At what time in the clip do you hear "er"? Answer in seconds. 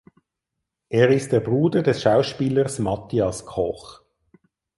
0.89-1.09